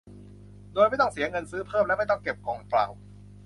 [0.73, 2.87] โดยไม่ต้องเสียเงินซื้อเพิ่มและไม่ต้องเก็บกล่องเปล่า